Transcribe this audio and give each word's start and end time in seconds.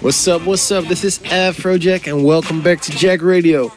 What's 0.00 0.28
up? 0.28 0.42
What's 0.46 0.70
up? 0.70 0.84
This 0.84 1.02
is 1.02 1.18
Afrojack, 1.18 2.06
and 2.06 2.24
welcome 2.24 2.62
back 2.62 2.80
to 2.82 2.92
Jacked 2.92 3.24
Radio. 3.24 3.72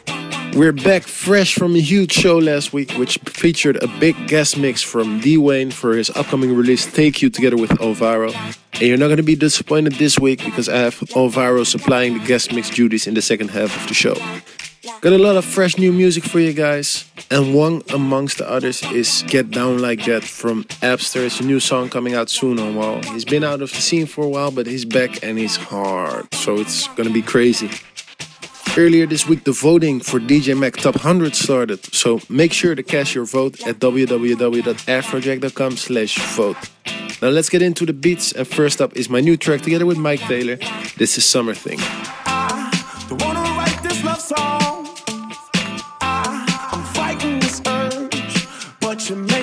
We're 0.54 0.70
back 0.70 1.02
fresh 1.02 1.56
from 1.56 1.74
a 1.74 1.80
huge 1.80 2.12
show 2.12 2.38
last 2.38 2.72
week, 2.72 2.92
which 2.92 3.18
featured 3.24 3.82
a 3.82 3.88
big 3.98 4.28
guest 4.28 4.56
mix 4.56 4.82
from 4.82 5.18
D 5.18 5.36
Wayne 5.36 5.72
for 5.72 5.96
his 5.96 6.10
upcoming 6.10 6.54
release 6.54 6.86
Take 6.86 7.22
You 7.22 7.28
together 7.28 7.56
with 7.56 7.72
Alvaro. 7.82 8.30
And 8.74 8.82
you're 8.82 8.98
not 8.98 9.08
going 9.08 9.16
to 9.16 9.24
be 9.24 9.34
disappointed 9.34 9.94
this 9.94 10.16
week 10.16 10.44
because 10.44 10.68
I 10.68 10.76
have 10.76 11.02
Alvaro 11.16 11.64
supplying 11.64 12.16
the 12.16 12.24
guest 12.24 12.52
mix 12.52 12.70
duties 12.70 13.08
in 13.08 13.14
the 13.14 13.22
second 13.22 13.48
half 13.50 13.74
of 13.82 13.88
the 13.88 13.94
show. 13.94 14.14
Got 14.82 15.12
a 15.12 15.18
lot 15.18 15.36
of 15.36 15.44
fresh 15.44 15.78
new 15.78 15.92
music 15.92 16.24
for 16.24 16.40
you 16.40 16.52
guys, 16.52 17.04
and 17.30 17.54
one 17.54 17.82
amongst 17.94 18.38
the 18.38 18.50
others 18.50 18.82
is 18.90 19.22
Get 19.28 19.52
Down 19.52 19.78
Like 19.78 20.04
That 20.06 20.24
from 20.24 20.64
Abster. 20.82 21.24
It's 21.24 21.38
a 21.38 21.44
new 21.44 21.60
song 21.60 21.88
coming 21.88 22.14
out 22.14 22.28
soon 22.28 22.58
oh, 22.58 22.66
on 22.66 22.74
Wall. 22.74 23.00
He's 23.12 23.24
been 23.24 23.44
out 23.44 23.62
of 23.62 23.70
the 23.70 23.80
scene 23.80 24.06
for 24.06 24.24
a 24.24 24.28
while, 24.28 24.50
but 24.50 24.66
he's 24.66 24.84
back 24.84 25.22
and 25.22 25.38
he's 25.38 25.54
hard, 25.54 26.34
so 26.34 26.56
it's 26.56 26.88
gonna 26.96 27.10
be 27.10 27.22
crazy. 27.22 27.70
Earlier 28.76 29.06
this 29.06 29.28
week, 29.28 29.44
the 29.44 29.52
voting 29.52 30.00
for 30.00 30.18
DJ 30.18 30.58
Mag 30.58 30.76
Top 30.76 30.96
100 30.96 31.36
started, 31.36 31.94
so 31.94 32.20
make 32.28 32.52
sure 32.52 32.74
to 32.74 32.82
cast 32.82 33.14
your 33.14 33.24
vote 33.24 33.64
at 33.64 33.78
www.afrojack.com 33.78 35.76
slash 35.76 36.18
vote. 36.34 36.56
Now 37.22 37.28
let's 37.28 37.48
get 37.48 37.62
into 37.62 37.86
the 37.86 37.92
beats, 37.92 38.32
and 38.32 38.48
first 38.48 38.80
up 38.80 38.96
is 38.96 39.08
my 39.08 39.20
new 39.20 39.36
track 39.36 39.60
together 39.60 39.86
with 39.86 39.98
Mike 39.98 40.22
Taylor. 40.22 40.56
This 40.96 41.16
is 41.16 41.24
Summer 41.24 41.54
Thing. 41.54 41.78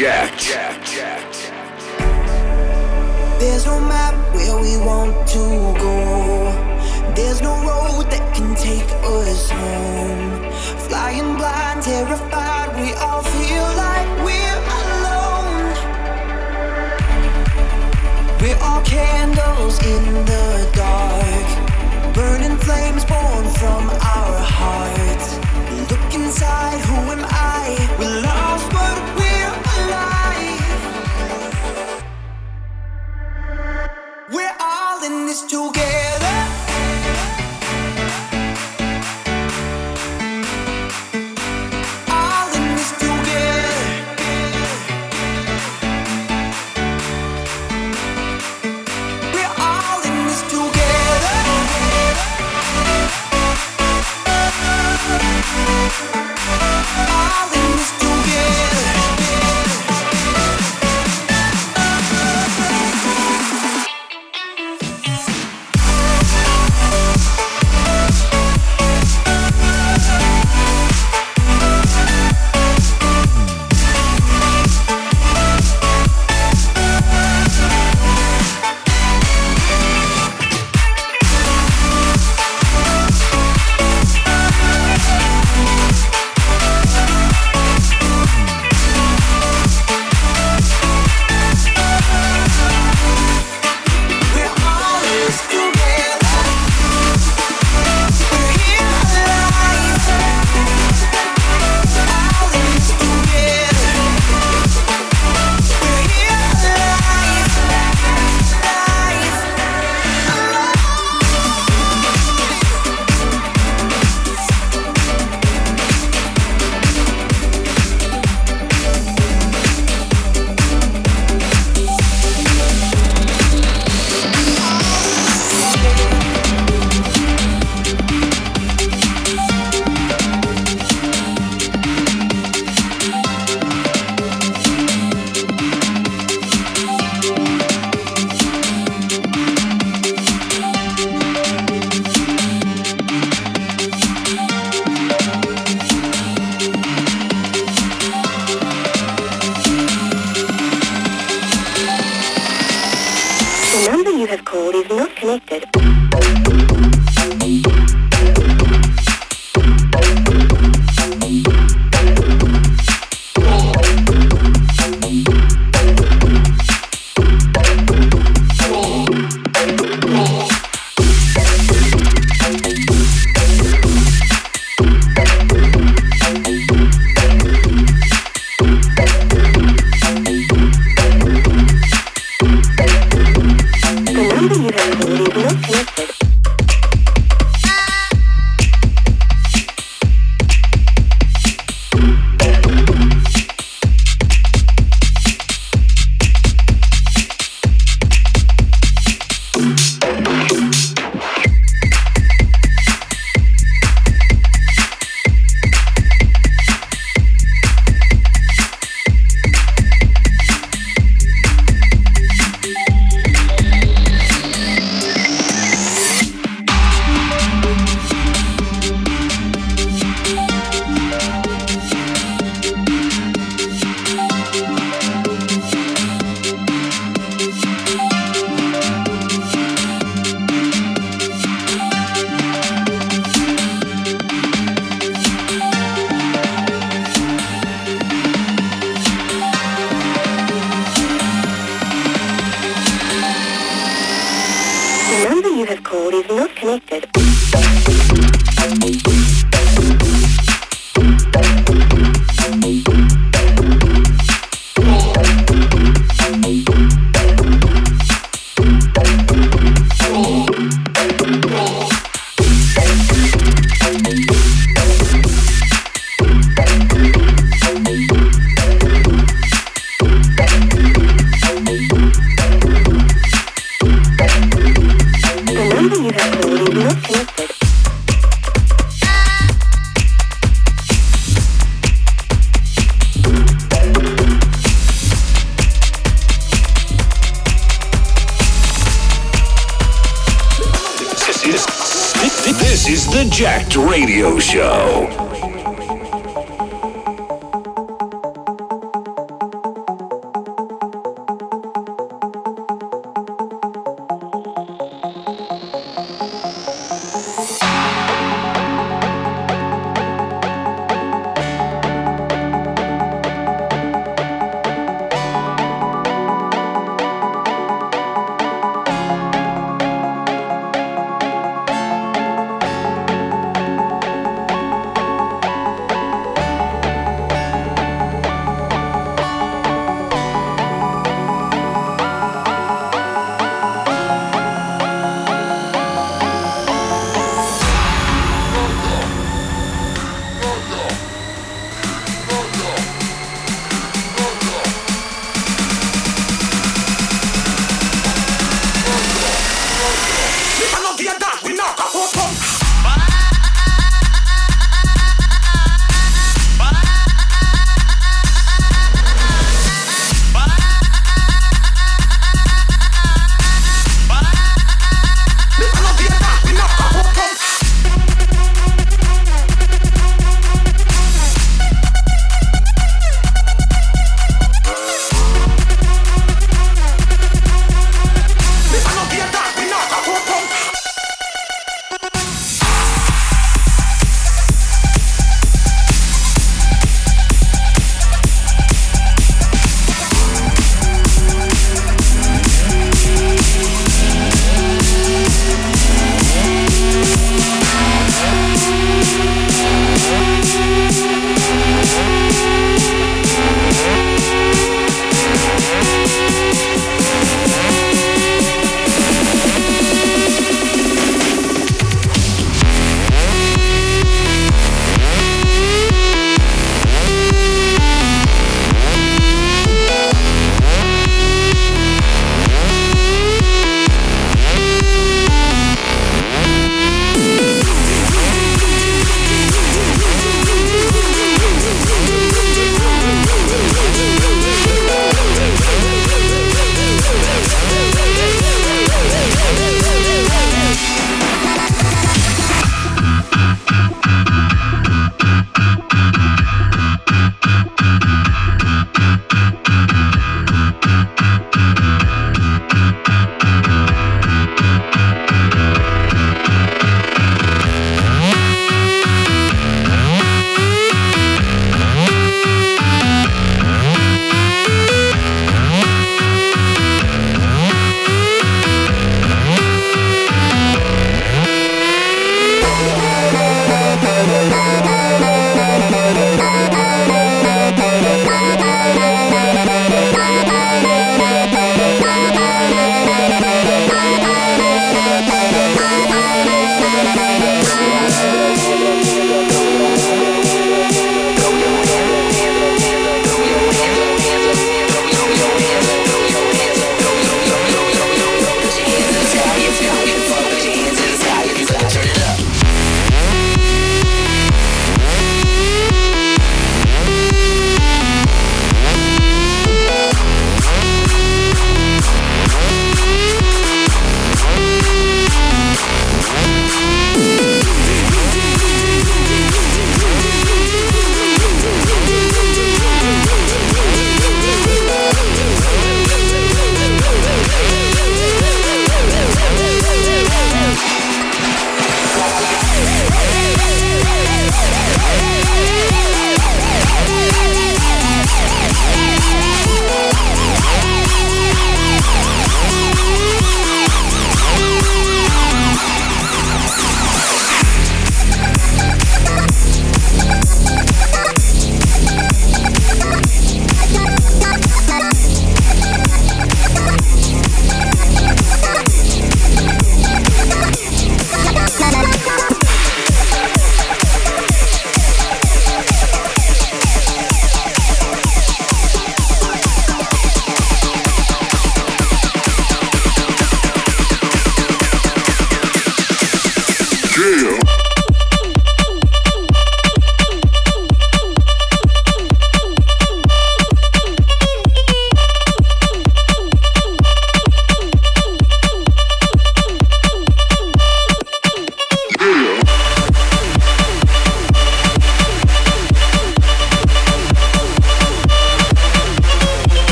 Jacked. 0.00 0.48
There's 3.38 3.66
no 3.66 3.78
map 3.80 4.14
where 4.34 4.56
we 4.56 4.78
want 4.78 5.28
to 5.28 5.44
go. 5.76 7.12
There's 7.14 7.42
no 7.42 7.52
road 7.60 8.08
that 8.08 8.34
can 8.34 8.54
take 8.54 8.90
us 9.04 9.50
home. 9.50 10.50
Flying 10.88 11.36
blind, 11.36 11.82
terrified, 11.82 12.80
we 12.80 12.94
all 12.94 13.22
feel 13.22 13.68
like 13.76 14.08
we're 14.24 14.60
alone. 14.80 15.68
We're 18.40 18.56
all 18.64 18.80
candles 18.80 19.84
in 19.84 20.04
the 20.24 20.70
dark. 20.72 22.14
Burning 22.14 22.56
flames 22.56 23.04
born 23.04 23.44
from 23.60 23.90
our 23.90 24.36
hearts. 24.56 25.36
Look 25.90 26.14
inside, 26.14 26.80
who 26.88 26.96
am 27.12 27.22
I? 27.28 27.76
We 27.98 28.06
lost 28.06 28.64
but 28.72 28.96
we're 29.20 29.39
in 35.10 35.26
this 35.26 35.42
together. 35.42 36.29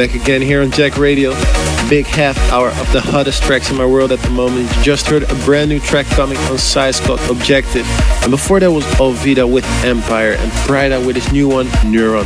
Back 0.00 0.14
again 0.14 0.40
here 0.40 0.62
on 0.62 0.70
Jacked 0.70 0.96
Radio. 0.96 1.32
Big 1.90 2.06
half 2.06 2.38
hour 2.50 2.68
of 2.68 2.90
the 2.90 3.02
hottest 3.02 3.42
tracks 3.42 3.70
in 3.70 3.76
my 3.76 3.84
world 3.84 4.12
at 4.12 4.18
the 4.20 4.30
moment. 4.30 4.74
You 4.74 4.82
just 4.82 5.06
heard 5.06 5.24
a 5.24 5.34
brand 5.44 5.68
new 5.68 5.78
track 5.78 6.06
coming 6.06 6.38
on 6.38 6.56
Size 6.56 6.98
called 7.00 7.20
Objective. 7.28 7.84
And 8.22 8.30
before 8.30 8.60
that 8.60 8.72
was 8.72 8.86
Alvida 8.98 9.46
with 9.46 9.66
Empire 9.84 10.36
and 10.38 10.50
Prida 10.64 11.06
with 11.06 11.16
his 11.16 11.30
new 11.34 11.48
one, 11.48 11.66
Neuron. 11.92 12.24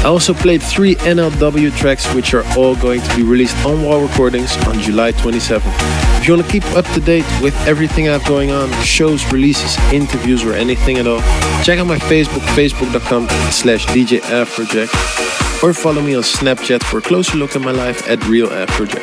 I 0.00 0.04
also 0.06 0.32
played 0.32 0.62
three 0.62 0.94
NLW 0.94 1.76
tracks 1.76 2.10
which 2.14 2.32
are 2.32 2.44
all 2.56 2.76
going 2.76 3.02
to 3.02 3.14
be 3.14 3.22
released 3.22 3.62
on 3.66 3.82
Wall 3.82 4.00
Recordings 4.00 4.56
on 4.66 4.80
July 4.80 5.12
27th. 5.12 5.60
If 6.18 6.26
you 6.26 6.32
want 6.32 6.46
to 6.46 6.50
keep 6.50 6.64
up 6.74 6.86
to 6.94 7.00
date 7.02 7.26
with 7.42 7.54
everything 7.66 8.08
I 8.08 8.12
have 8.12 8.26
going 8.26 8.52
on, 8.52 8.72
shows, 8.82 9.30
releases, 9.30 9.76
interviews, 9.92 10.44
or 10.44 10.54
anything 10.54 10.96
at 10.96 11.06
all, 11.06 11.20
check 11.62 11.78
out 11.78 11.86
my 11.86 11.98
Facebook, 11.98 12.40
facebook.com 12.56 13.28
slash 13.50 13.84
DJ 13.88 14.22
or 15.62 15.72
follow 15.72 16.02
me 16.02 16.14
on 16.14 16.22
Snapchat 16.22 16.82
for 16.82 16.98
a 16.98 17.02
closer 17.02 17.36
look 17.36 17.54
at 17.54 17.62
my 17.62 17.70
life 17.70 18.08
at 18.08 18.24
Real 18.26 18.48
Afrojack. 18.48 19.02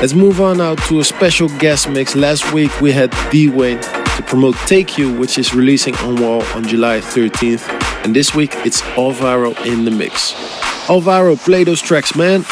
Let's 0.00 0.14
move 0.14 0.40
on 0.40 0.58
now 0.58 0.74
to 0.74 1.00
a 1.00 1.04
special 1.04 1.48
guest 1.58 1.88
mix. 1.88 2.16
Last 2.16 2.52
week 2.52 2.80
we 2.80 2.92
had 2.92 3.14
D-Wayne 3.30 3.80
to 3.80 4.24
promote 4.26 4.56
Take 4.66 4.98
You, 4.98 5.12
which 5.12 5.38
is 5.38 5.54
releasing 5.54 5.94
on 5.96 6.20
Wall 6.20 6.42
on 6.54 6.66
July 6.66 7.00
13th. 7.00 7.68
And 8.04 8.14
this 8.14 8.34
week 8.34 8.52
it's 8.64 8.82
Alvaro 8.98 9.52
in 9.64 9.84
the 9.84 9.90
mix. 9.90 10.34
Alvaro, 10.88 11.36
play 11.36 11.64
those 11.64 11.80
tracks, 11.80 12.14
man. 12.14 12.44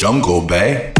Jungle 0.00 0.40
Bay. 0.40 0.99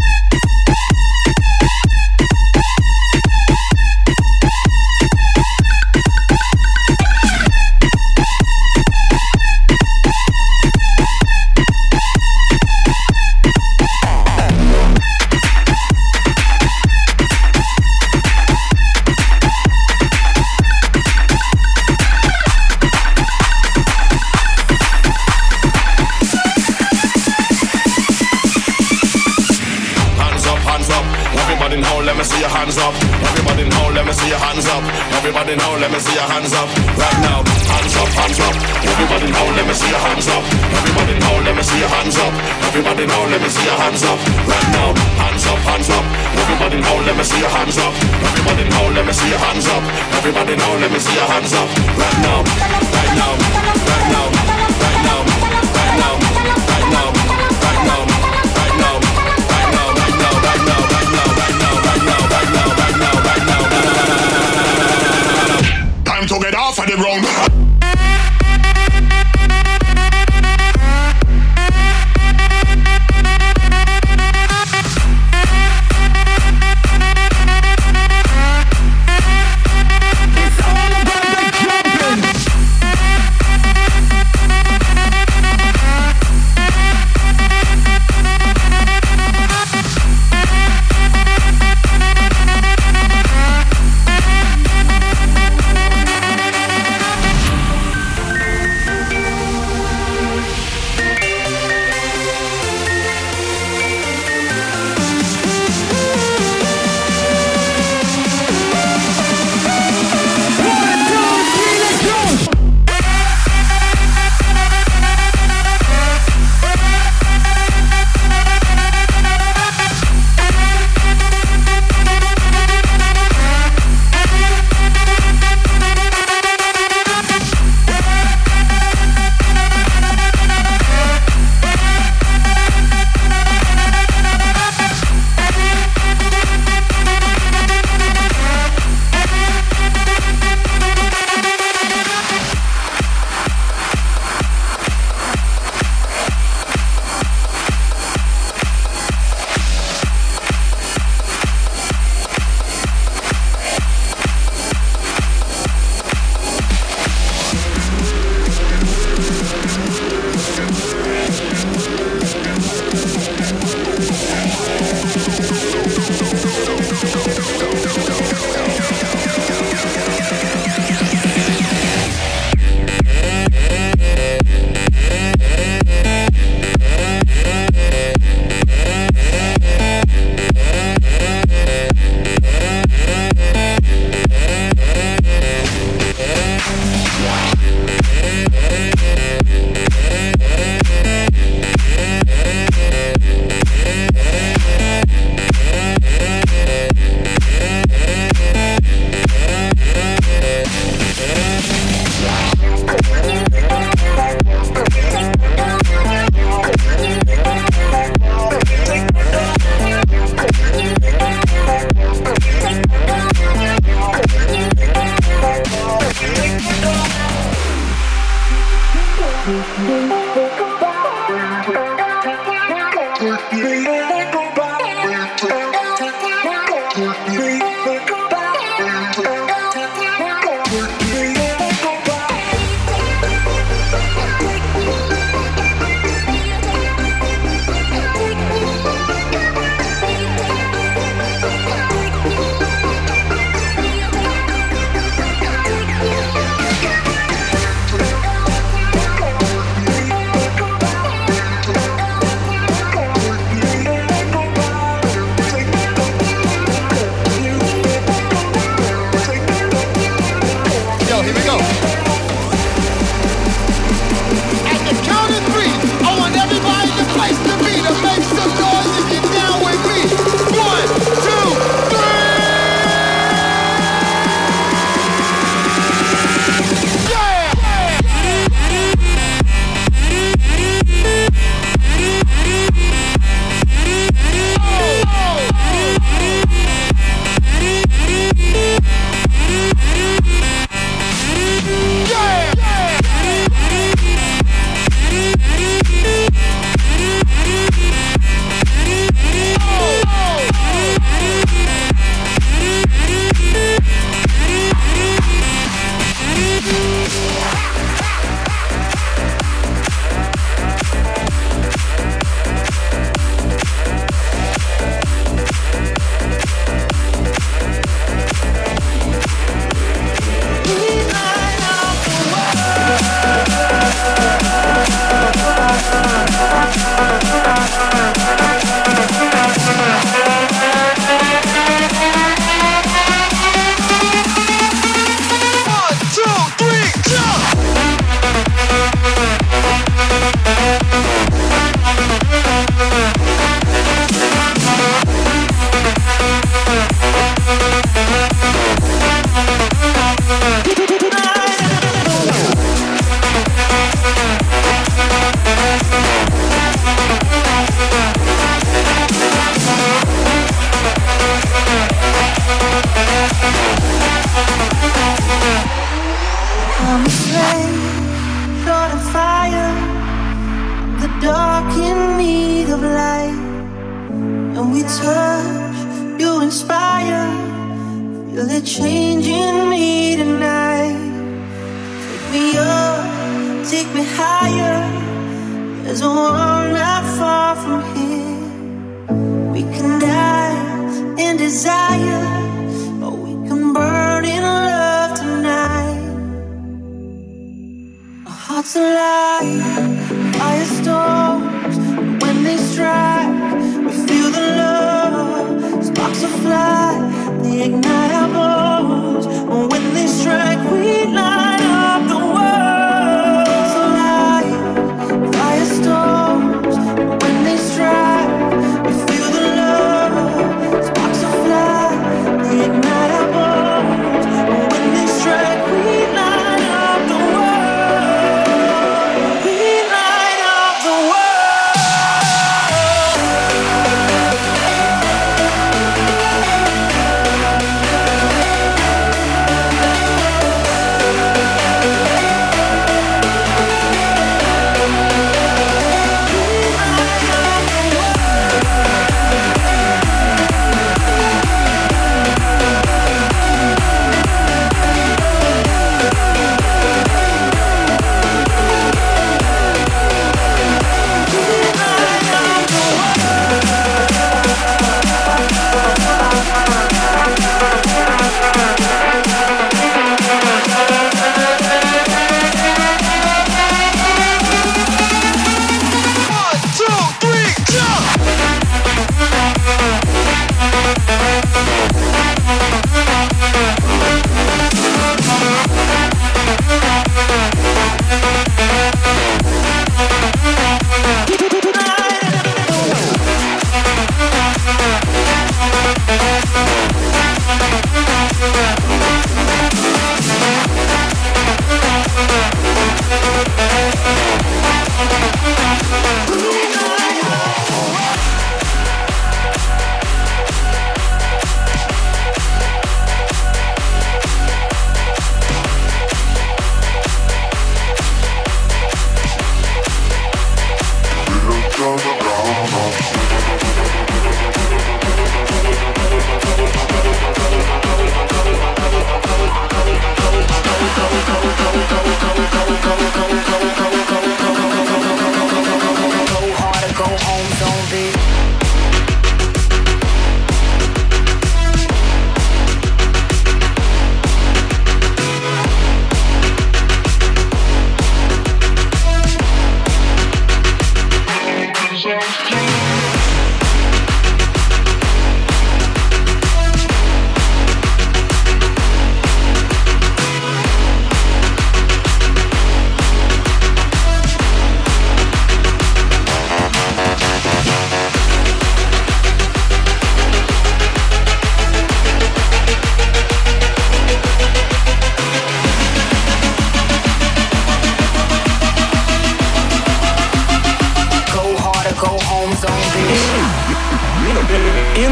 In 582.63 582.69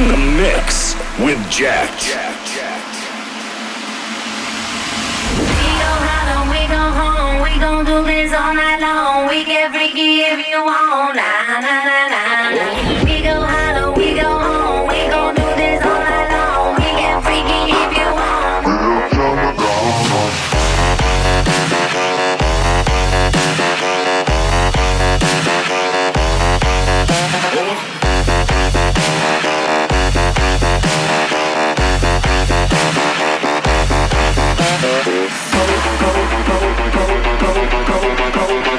the 0.06 0.18
mix 0.36 0.94
with 1.18 1.40
Jack. 1.48 1.88
We 5.32 5.46
go 5.80 5.92
hard, 6.04 6.50
we 6.52 6.60
go 6.68 6.84
home, 6.92 7.40
We 7.42 7.58
gon' 7.58 7.86
do 7.86 8.04
this 8.04 8.34
all 8.34 8.52
night 8.52 8.80
long. 8.82 9.28
We 9.30 9.46
get 9.46 9.72
freaky 9.72 10.20
if 10.28 10.46
you 10.46 10.62
want. 10.62 11.16
Na 11.16 11.60
na 11.60 11.84
na 11.88 12.08
na. 12.12 12.27
go, 37.88 38.30
go, 38.30 38.62
go. 38.64 38.77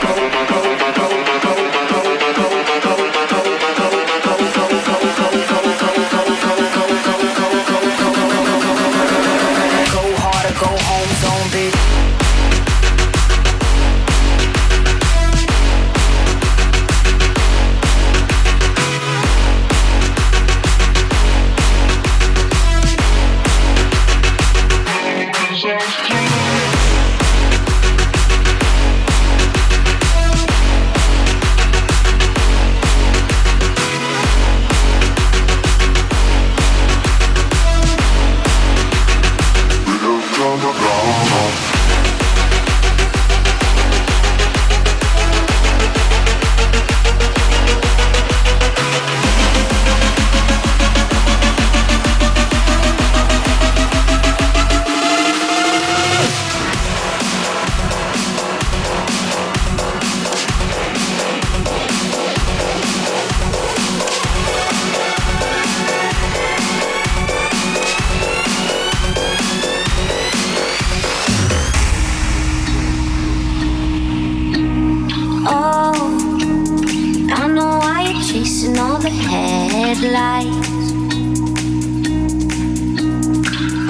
lies. 80.11 80.91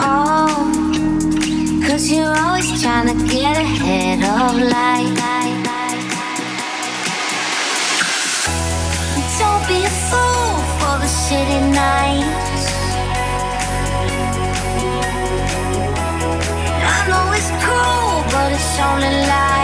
Oh, 0.01 0.47
cause 1.87 2.11
you're 2.11 2.35
always 2.37 2.81
trying 2.81 3.07
to 3.07 3.15
get 3.27 3.55
ahead 3.57 4.19
of 4.23 4.61
light. 4.75 5.15
Don't 9.39 9.67
be 9.67 9.79
a 9.85 9.93
fool 10.09 10.51
for 10.79 10.95
the 11.03 11.09
shitty 11.21 11.61
nights. 11.81 12.65
I 16.93 16.99
know 17.09 17.25
it's 17.37 17.49
cruel, 17.63 18.23
but 18.31 18.51
it's 18.51 18.79
only 18.87 19.27
life. 19.27 19.58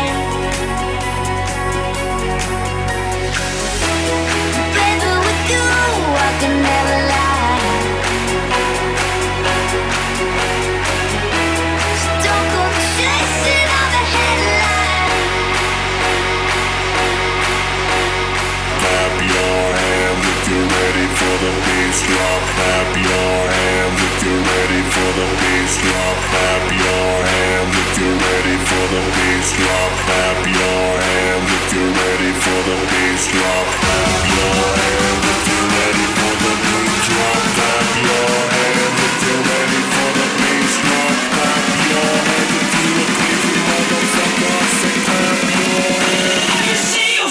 Clap 21.96 22.92
your 22.92 23.48
hands 23.56 24.00
if 24.04 24.20
you're 24.28 24.36
ready 24.36 24.82
for 24.92 25.10
the 25.16 25.28
bass 25.40 25.80
drop. 25.80 26.18
Clap 26.28 26.64
your 26.76 27.16
hands 27.24 27.72
if 27.72 27.96
you're 27.96 28.20
ready 28.20 28.58
for 28.68 28.86
the 28.92 29.02
bass 29.16 29.56
drop. 29.56 29.92
Clap 30.04 30.44
your 30.44 30.92
hands 31.08 31.48
if 31.56 31.72
you're 31.72 31.96
ready 31.96 32.32
for 32.36 32.60
the 32.68 32.76
bass 32.92 33.24
drop. 33.32 33.68
Clap 33.80 34.28
your 34.28 34.60
hands 34.76 35.24
if 35.24 35.40
you're 35.48 35.72
ready 35.72 36.08
for 36.20 36.36
the 36.44 36.54
bass 36.68 37.00
drop. 37.08 37.40
Clap 37.56 37.88
your 38.04 38.36
hands 38.52 39.00
if 39.08 39.16
you're 39.24 39.46
ready 39.56 39.82
for 39.88 40.10
the 40.20 40.28
bass 40.36 40.74
drop. 40.84 41.16
Clap 41.32 41.64
your 41.80 42.26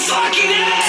fucking 0.08 0.50
hands. 0.50 0.83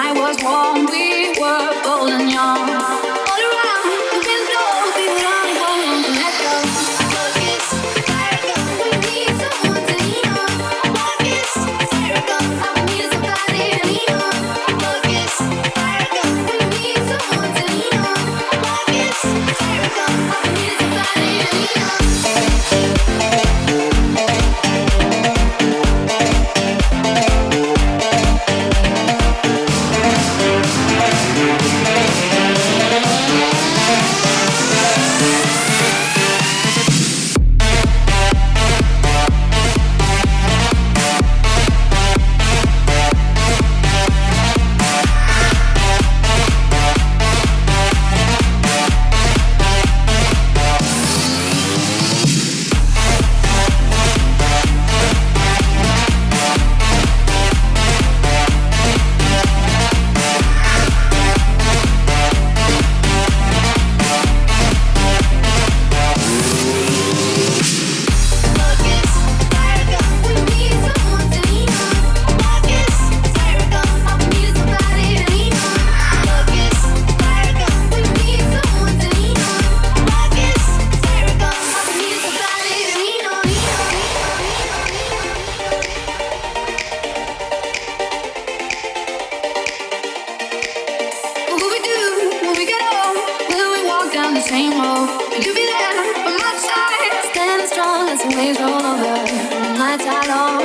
I 0.00 0.12
was 0.12 0.40
warm. 0.44 0.87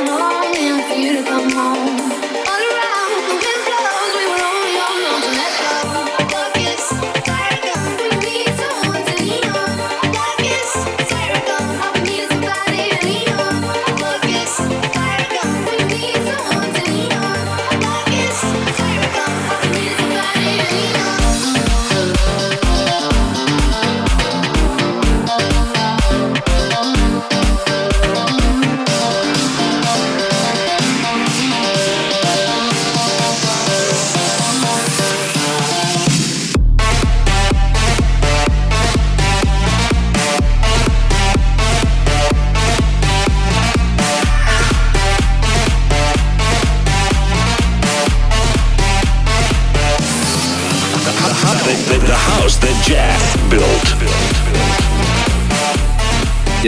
morning 0.05 0.83
for 0.87 0.95
you 0.95 1.13
to 1.17 1.23
come 1.23 1.51
home. 1.51 1.82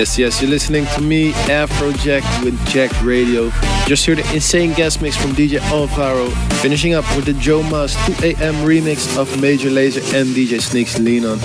Yes, 0.05 0.19
yes, 0.19 0.39
you're 0.39 0.51
listening 0.51 0.85
to 0.93 1.01
me, 1.01 1.31
Afrojack 1.49 2.21
with 2.43 2.55
Jacked 2.67 3.01
Radio. 3.01 3.49
Just 3.87 4.05
heard 4.05 4.19
the 4.19 4.33
insane 4.35 4.71
guest 4.73 5.01
mix 5.01 5.17
from 5.17 5.31
DJ 5.31 5.59
Alvaro. 5.71 6.29
Finishing 6.61 6.93
up 6.93 7.03
with 7.15 7.25
the 7.25 7.33
Joe 7.33 7.63
Mas 7.63 7.95
2 8.19 8.27
a.m. 8.27 8.53
remix 8.63 9.17
of 9.17 9.41
Major 9.41 9.69
Lazer 9.69 10.03
and 10.13 10.27
DJ 10.27 10.61
Snake's 10.61 10.99
Lean 10.99 11.25
On. 11.25 11.39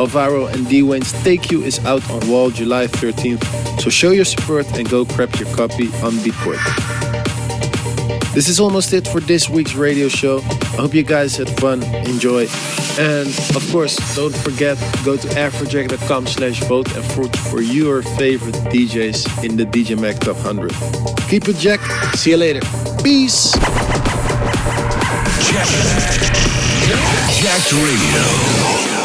Alvaro 0.00 0.46
and 0.46 0.66
D-Wayne's 0.66 1.12
Take 1.22 1.50
You 1.50 1.62
is 1.62 1.84
out 1.84 2.10
on 2.10 2.26
Wall 2.30 2.48
July 2.48 2.86
13th, 2.86 3.44
so 3.78 3.90
show 3.90 4.12
your 4.12 4.24
support 4.24 4.66
and 4.78 4.88
go 4.88 5.04
grab 5.04 5.34
your 5.34 5.54
copy 5.54 5.88
on 6.02 6.12
Beatport. 6.24 6.64
This 8.32 8.48
is 8.48 8.58
almost 8.58 8.94
it 8.94 9.06
for 9.06 9.20
this 9.20 9.50
week's 9.50 9.74
radio 9.74 10.08
show. 10.08 10.38
I 10.38 10.80
hope 10.80 10.94
you 10.94 11.02
guys 11.02 11.36
had 11.36 11.50
fun, 11.60 11.82
enjoy, 12.06 12.46
and 12.98 13.28
of 13.54 13.66
course, 13.70 13.96
don't 14.16 14.36
forget, 14.36 14.76
go 15.04 15.16
to 15.16 15.28
afrojack.com 15.28 16.26
slash 16.26 16.60
vote 16.64 16.92
and 16.96 17.04
vote 17.12 17.34
for 17.36 17.62
your 17.62 18.02
favorite 18.02 18.56
DJs 18.72 19.44
in 19.44 19.56
the 19.56 19.64
DJ 19.64 19.98
Mag 19.98 20.18
Top 20.20 20.36
100. 20.36 20.72
Keep 21.28 21.48
it 21.48 21.56
Jack. 21.56 21.80
See 22.16 22.30
you 22.30 22.36
later. 22.36 22.60
Peace. 23.02 23.52
Jack, 25.48 25.68
Jacked 27.40 27.72
Radio. 27.72 28.97